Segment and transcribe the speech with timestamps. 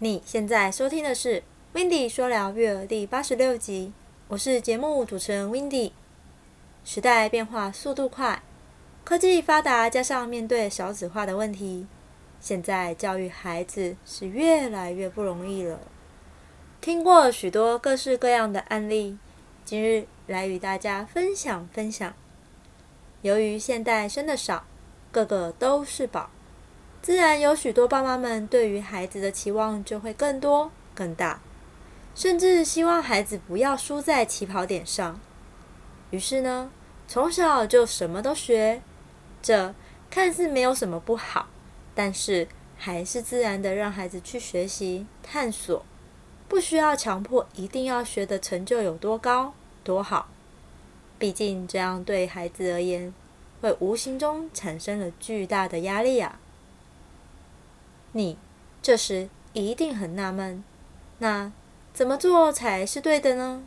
[0.00, 1.40] 你现在收听的是
[1.72, 3.94] 《w i n d y 说聊育儿》第八十六集，
[4.28, 5.92] 我是节目主持人 w i n d y
[6.84, 8.42] 时代变化速度快，
[9.04, 11.86] 科技发达，加上面对少子化的问题，
[12.42, 15.78] 现在教育孩子是越来越不容易了。
[16.82, 19.16] 听过许多各式各样的案例，
[19.64, 22.12] 今日来与大家分享分享。
[23.22, 24.66] 由于现代生的少，
[25.10, 26.28] 个个都是宝。
[27.06, 31.38] 自然有许多爸妈们对于孩子的期望就会更多更大，
[32.16, 35.20] 甚至希望孩子不要输在起跑点上。
[36.10, 36.68] 于是呢，
[37.06, 38.82] 从小就什么都学，
[39.40, 39.72] 这
[40.10, 41.46] 看似没有什么不好，
[41.94, 45.86] 但是还是自然的让孩子去学习探索，
[46.48, 50.26] 不需要强迫一定要学的成就有多高多好。
[51.20, 53.14] 毕竟这样对孩子而言，
[53.60, 56.40] 会无形中产生了巨大的压力啊。
[58.16, 58.38] 你
[58.80, 60.64] 这时一定很纳闷，
[61.18, 61.52] 那
[61.92, 63.62] 怎么做才是对的呢？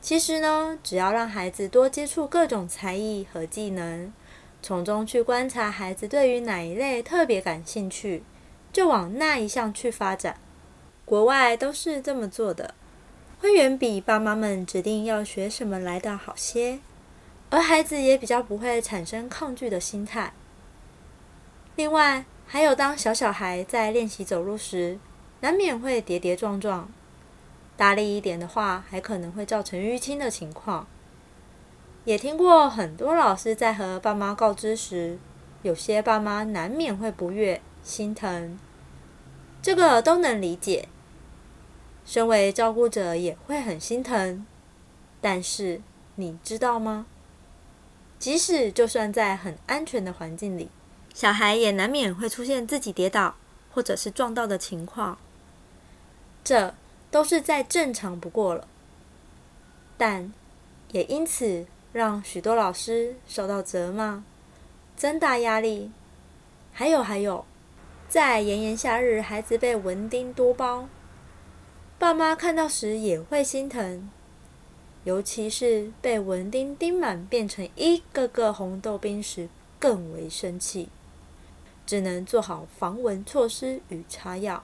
[0.00, 4.12] 其实呢，只要让孩子多接触各种才艺和技能，
[4.60, 8.24] 从中去观察孩子对于哪一类特别感兴趣，
[8.72, 10.36] 就往那一项去发展。
[11.04, 12.74] 国外都是这么做的，
[13.38, 16.80] 会远比爸妈们指定要学什么来的好些，
[17.50, 20.32] 而孩子也比较不会产生抗拒的心态。
[21.76, 24.98] 另外，还有，当小小孩在练习走路时，
[25.40, 26.88] 难免会跌跌撞撞，
[27.76, 30.86] 大力一点的话，还可能会造成淤青的情况。
[32.04, 35.18] 也听过很多老师在和爸妈告知时，
[35.62, 38.58] 有些爸妈难免会不悦、心疼，
[39.62, 40.88] 这个都能理解。
[42.04, 44.44] 身为照顾者也会很心疼，
[45.20, 45.80] 但是
[46.16, 47.06] 你知道吗？
[48.18, 50.68] 即使就算在很安全的环境里。
[51.14, 53.34] 小孩也难免会出现自己跌倒
[53.72, 55.18] 或者是撞到的情况，
[56.42, 56.74] 这
[57.10, 58.66] 都是再正常不过了。
[59.96, 60.32] 但
[60.90, 64.24] 也因此让许多老师受到责骂，
[64.96, 65.90] 增大压力。
[66.72, 67.44] 还有还有，
[68.08, 70.88] 在炎炎夏日，孩子被蚊叮多包，
[71.98, 74.10] 爸妈看到时也会心疼，
[75.04, 80.88] 尤其是被蚊叮叮满变成一个个红豆冰时，更为生气。
[81.86, 84.62] 只能做好防蚊措施与擦药。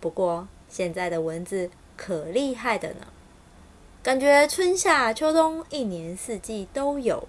[0.00, 3.06] 不过现在的蚊子可厉害的呢，
[4.02, 7.26] 感觉春夏秋冬一年四季都有。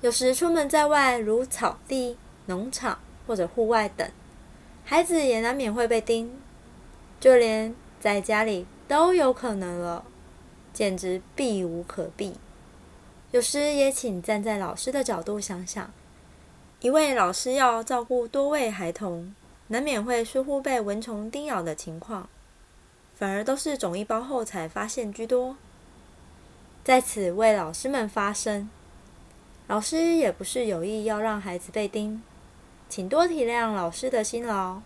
[0.00, 4.08] 有时出门在外，如草地、农场或者户外等，
[4.84, 6.30] 孩子也难免会被叮，
[7.18, 10.04] 就连在家里都有可能了，
[10.72, 12.34] 简直避无可避。
[13.32, 15.90] 有时也请站在老师的角度想想。
[16.80, 19.34] 一位老师要照顾多位孩童，
[19.68, 22.28] 难免会疏忽被蚊虫叮咬的情况，
[23.18, 25.56] 反而都是肿一包后才发现居多。
[26.84, 28.68] 在此为老师们发声，
[29.66, 32.22] 老师也不是有意要让孩子被叮，
[32.90, 34.82] 请多体谅老师的辛劳，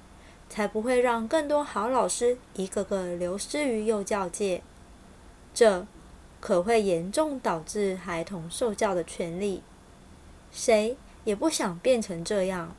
[0.48, 4.62] 才不会让更多好老师一个个流失于幼教界，
[5.52, 5.84] 这
[6.38, 9.60] 可会严重导致孩童受教的权利。
[10.52, 10.96] 谁？
[11.24, 12.74] 也不想变成这样，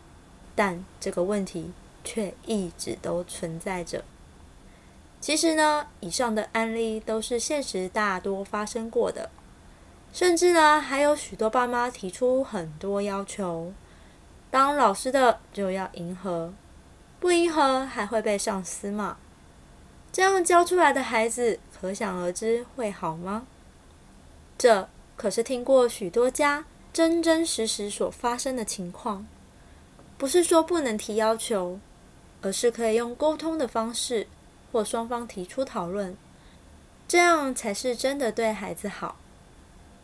[0.55, 1.71] 但这个问题
[2.03, 4.03] 却一直都存在着。
[5.19, 9.29] 其实呢，以上的案例都是现实大多发生过的，
[10.11, 13.71] 甚至呢，还有许多爸妈提出很多要求，
[14.49, 16.51] 当老师的就要迎合，
[17.19, 19.17] 不迎合还会被上司骂。
[20.11, 23.45] 这样教出来的孩子，可想而知会好吗？
[24.57, 26.65] 这可是听过许多家。
[26.93, 29.25] 真真实实所发生的情况，
[30.17, 31.79] 不是说不能提要求，
[32.41, 34.27] 而是可以用沟通的方式，
[34.71, 36.17] 或双方提出讨论，
[37.07, 39.15] 这样才是真的对孩子好。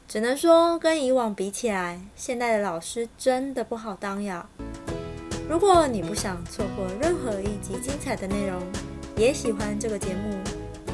[0.07, 4.47] 只能说跟以往比起来，现在的老师真的不好当呀。
[5.49, 8.61] 如果你不想错过任何一集精彩的内容，
[9.17, 10.37] 也喜欢这个节目，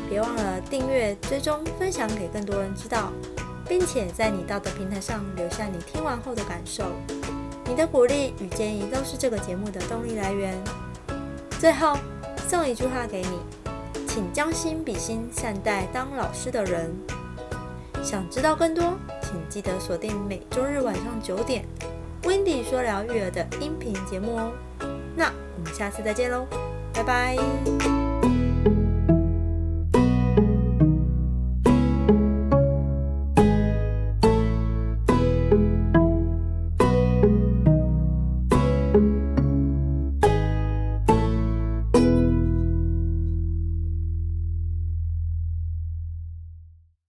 [0.09, 3.13] 别忘了订阅、追踪、分享给更多人知道。
[3.67, 6.85] 并且在你到的平台上留下你听完后的感受，
[7.65, 10.55] 你的鼓励与建议都是这个节目的动力来源。
[11.59, 11.97] 最后
[12.47, 13.39] 送一句话给你，
[14.07, 16.93] 请将心比心，善待当老师的人。
[18.03, 21.63] 想知道更多，请记得锁定每周日晚上九点
[22.23, 24.51] ，Wendy 说聊育儿的音频节目哦。
[25.15, 26.45] 那我们下次再见喽，
[26.93, 28.02] 拜拜。